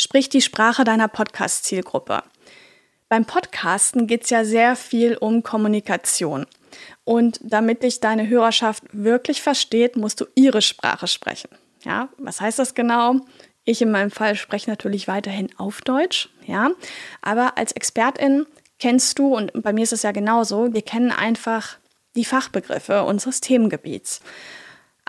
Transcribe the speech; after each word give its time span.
Sprich 0.00 0.28
die 0.28 0.42
Sprache 0.42 0.84
deiner 0.84 1.08
Podcast-Zielgruppe. 1.08 2.22
Beim 3.08 3.24
Podcasten 3.24 4.06
geht 4.06 4.22
es 4.22 4.30
ja 4.30 4.44
sehr 4.44 4.76
viel 4.76 5.16
um 5.16 5.42
Kommunikation. 5.42 6.46
Und 7.02 7.40
damit 7.42 7.82
dich 7.82 7.98
deine 7.98 8.28
Hörerschaft 8.28 8.84
wirklich 8.92 9.42
versteht, 9.42 9.96
musst 9.96 10.20
du 10.20 10.26
ihre 10.36 10.62
Sprache 10.62 11.08
sprechen. 11.08 11.50
Ja, 11.82 12.10
was 12.16 12.40
heißt 12.40 12.60
das 12.60 12.74
genau? 12.74 13.16
Ich 13.64 13.82
in 13.82 13.90
meinem 13.90 14.12
Fall 14.12 14.36
spreche 14.36 14.70
natürlich 14.70 15.08
weiterhin 15.08 15.48
auf 15.58 15.80
Deutsch, 15.80 16.28
ja, 16.46 16.70
aber 17.20 17.58
als 17.58 17.72
Expertin 17.72 18.46
kennst 18.78 19.18
du, 19.18 19.34
und 19.34 19.50
bei 19.64 19.72
mir 19.72 19.82
ist 19.82 19.92
es 19.92 20.04
ja 20.04 20.12
genauso, 20.12 20.72
wir 20.72 20.82
kennen 20.82 21.10
einfach 21.10 21.76
die 22.14 22.24
Fachbegriffe 22.24 23.02
unseres 23.02 23.40
Themengebiets. 23.40 24.20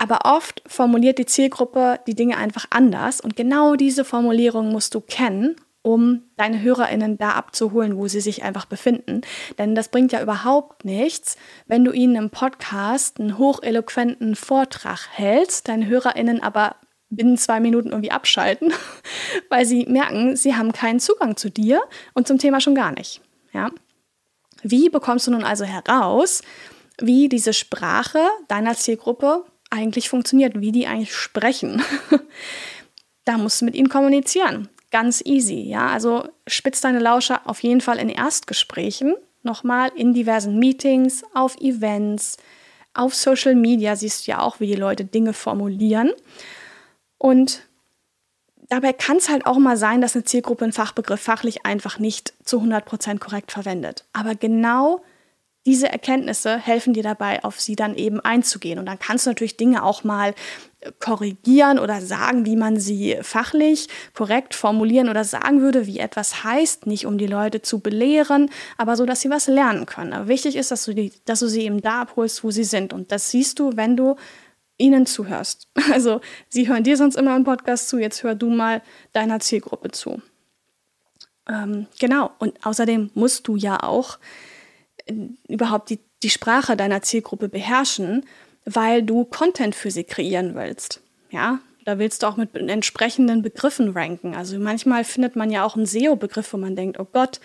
Aber 0.00 0.20
oft 0.24 0.62
formuliert 0.66 1.18
die 1.18 1.26
Zielgruppe 1.26 2.00
die 2.06 2.14
Dinge 2.14 2.38
einfach 2.38 2.64
anders 2.70 3.20
und 3.20 3.36
genau 3.36 3.74
diese 3.76 4.06
Formulierung 4.06 4.72
musst 4.72 4.94
du 4.94 5.02
kennen, 5.02 5.56
um 5.82 6.22
deine 6.38 6.62
HörerInnen 6.62 7.18
da 7.18 7.32
abzuholen, 7.32 7.98
wo 7.98 8.08
sie 8.08 8.22
sich 8.22 8.42
einfach 8.42 8.64
befinden. 8.64 9.20
Denn 9.58 9.74
das 9.74 9.90
bringt 9.90 10.12
ja 10.12 10.22
überhaupt 10.22 10.86
nichts, 10.86 11.36
wenn 11.66 11.84
du 11.84 11.92
ihnen 11.92 12.16
im 12.16 12.30
Podcast 12.30 13.20
einen 13.20 13.36
hocheloquenten 13.36 14.36
Vortrag 14.36 15.06
hältst, 15.12 15.68
deine 15.68 15.86
HörerInnen 15.86 16.42
aber 16.42 16.76
binnen 17.10 17.36
zwei 17.36 17.60
Minuten 17.60 17.90
irgendwie 17.90 18.10
abschalten, 18.10 18.72
weil 19.50 19.66
sie 19.66 19.84
merken, 19.84 20.34
sie 20.34 20.54
haben 20.54 20.72
keinen 20.72 21.00
Zugang 21.00 21.36
zu 21.36 21.50
dir 21.50 21.82
und 22.14 22.26
zum 22.26 22.38
Thema 22.38 22.62
schon 22.62 22.74
gar 22.74 22.92
nicht. 22.92 23.20
Ja? 23.52 23.70
Wie 24.62 24.88
bekommst 24.88 25.26
du 25.26 25.32
nun 25.32 25.44
also 25.44 25.66
heraus, 25.66 26.40
wie 26.98 27.28
diese 27.28 27.52
Sprache 27.52 28.26
deiner 28.48 28.74
Zielgruppe 28.74 29.44
eigentlich 29.70 30.08
funktioniert, 30.08 30.60
wie 30.60 30.72
die 30.72 30.86
eigentlich 30.86 31.14
sprechen? 31.14 31.82
da 33.24 33.38
musst 33.38 33.60
du 33.60 33.64
mit 33.64 33.74
ihnen 33.74 33.88
kommunizieren. 33.88 34.68
Ganz 34.90 35.22
easy, 35.24 35.60
ja. 35.60 35.88
Also 35.88 36.28
spitz 36.46 36.80
deine 36.80 36.98
Lauscher 36.98 37.42
auf 37.44 37.62
jeden 37.62 37.80
Fall 37.80 37.98
in 37.98 38.08
Erstgesprächen, 38.08 39.14
nochmal 39.42 39.90
in 39.94 40.12
diversen 40.14 40.58
Meetings, 40.58 41.22
auf 41.32 41.56
Events, 41.60 42.36
auf 42.92 43.14
Social 43.14 43.54
Media 43.54 43.94
siehst 43.94 44.26
du 44.26 44.32
ja 44.32 44.40
auch, 44.40 44.60
wie 44.60 44.66
die 44.66 44.74
Leute 44.74 45.04
Dinge 45.04 45.32
formulieren. 45.32 46.10
Und 47.18 47.62
dabei 48.68 48.92
kann 48.92 49.18
es 49.18 49.28
halt 49.28 49.46
auch 49.46 49.58
mal 49.58 49.76
sein, 49.76 50.00
dass 50.00 50.16
eine 50.16 50.24
Zielgruppe 50.24 50.64
einen 50.64 50.72
Fachbegriff 50.72 51.20
fachlich 51.20 51.64
einfach 51.64 51.98
nicht 51.98 52.34
zu 52.44 52.60
100% 52.60 53.18
korrekt 53.18 53.52
verwendet. 53.52 54.06
Aber 54.12 54.34
genau 54.34 55.02
diese 55.66 55.88
Erkenntnisse 55.88 56.56
helfen 56.56 56.94
dir 56.94 57.02
dabei, 57.02 57.44
auf 57.44 57.60
sie 57.60 57.76
dann 57.76 57.94
eben 57.94 58.20
einzugehen. 58.20 58.78
Und 58.78 58.86
dann 58.86 58.98
kannst 58.98 59.26
du 59.26 59.30
natürlich 59.30 59.58
Dinge 59.58 59.82
auch 59.82 60.04
mal 60.04 60.34
äh, 60.80 60.90
korrigieren 60.98 61.78
oder 61.78 62.00
sagen, 62.00 62.46
wie 62.46 62.56
man 62.56 62.80
sie 62.80 63.18
fachlich 63.20 63.88
korrekt 64.14 64.54
formulieren 64.54 65.10
oder 65.10 65.24
sagen 65.24 65.60
würde, 65.60 65.86
wie 65.86 65.98
etwas 65.98 66.44
heißt, 66.44 66.86
nicht 66.86 67.04
um 67.04 67.18
die 67.18 67.26
Leute 67.26 67.60
zu 67.60 67.80
belehren, 67.80 68.50
aber 68.78 68.96
so, 68.96 69.04
dass 69.04 69.20
sie 69.20 69.28
was 69.28 69.48
lernen 69.48 69.84
können. 69.84 70.14
Aber 70.14 70.28
wichtig 70.28 70.56
ist, 70.56 70.70
dass 70.70 70.86
du, 70.86 70.94
die, 70.94 71.12
dass 71.26 71.40
du 71.40 71.48
sie 71.48 71.62
eben 71.62 71.82
da 71.82 72.02
abholst, 72.02 72.42
wo 72.42 72.50
sie 72.50 72.64
sind. 72.64 72.94
Und 72.94 73.12
das 73.12 73.30
siehst 73.30 73.58
du, 73.58 73.76
wenn 73.76 73.96
du 73.96 74.16
ihnen 74.78 75.06
zuhörst. 75.06 75.68
Also 75.92 76.20
sie 76.48 76.68
hören 76.68 76.84
dir 76.84 76.96
sonst 76.96 77.16
immer 77.16 77.36
im 77.36 77.44
Podcast 77.44 77.88
zu, 77.88 77.98
jetzt 77.98 78.22
hör 78.22 78.34
du 78.34 78.48
mal 78.48 78.80
deiner 79.12 79.40
Zielgruppe 79.40 79.90
zu. 79.90 80.22
Ähm, 81.48 81.86
genau, 81.98 82.30
und 82.38 82.64
außerdem 82.64 83.10
musst 83.14 83.46
du 83.48 83.56
ja 83.56 83.82
auch 83.82 84.18
überhaupt 85.48 85.90
die, 85.90 86.00
die 86.22 86.30
Sprache 86.30 86.76
deiner 86.76 87.02
Zielgruppe 87.02 87.48
beherrschen, 87.48 88.26
weil 88.64 89.02
du 89.02 89.24
Content 89.24 89.74
für 89.74 89.90
sie 89.90 90.04
kreieren 90.04 90.54
willst. 90.54 91.00
Ja, 91.30 91.60
da 91.84 91.98
willst 91.98 92.22
du 92.22 92.26
auch 92.26 92.36
mit 92.36 92.54
entsprechenden 92.54 93.42
Begriffen 93.42 93.90
ranken. 93.90 94.34
Also 94.34 94.58
manchmal 94.58 95.04
findet 95.04 95.36
man 95.36 95.50
ja 95.50 95.64
auch 95.64 95.76
einen 95.76 95.86
SEO-Begriff, 95.86 96.52
wo 96.52 96.56
man 96.56 96.76
denkt, 96.76 96.98
oh 96.98 97.06
Gott, 97.10 97.40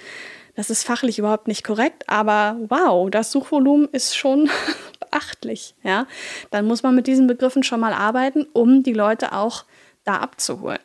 das 0.55 0.69
ist 0.69 0.83
fachlich 0.83 1.19
überhaupt 1.19 1.47
nicht 1.47 1.63
korrekt, 1.63 2.07
aber 2.07 2.57
wow, 2.69 3.09
das 3.09 3.31
Suchvolumen 3.31 3.89
ist 3.91 4.15
schon 4.15 4.49
beachtlich. 4.99 5.75
Ja? 5.83 6.07
Dann 6.51 6.65
muss 6.65 6.83
man 6.83 6.95
mit 6.95 7.07
diesen 7.07 7.27
Begriffen 7.27 7.63
schon 7.63 7.79
mal 7.79 7.93
arbeiten, 7.93 8.45
um 8.53 8.83
die 8.83 8.93
Leute 8.93 9.33
auch 9.33 9.65
da 10.03 10.17
abzuholen. 10.17 10.79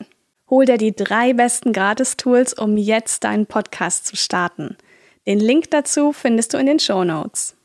Hol 0.48 0.64
dir 0.64 0.78
die 0.78 0.94
drei 0.94 1.32
besten 1.32 1.72
Gratis-Tools, 1.72 2.54
um 2.54 2.76
jetzt 2.76 3.22
deinen 3.22 3.46
Podcast 3.46 4.06
zu 4.06 4.16
starten. 4.16 4.76
Den 5.26 5.38
Link 5.38 5.70
dazu 5.70 6.12
findest 6.12 6.54
du 6.54 6.58
in 6.58 6.66
den 6.66 6.78
Show 6.78 7.04
Notes. 7.04 7.56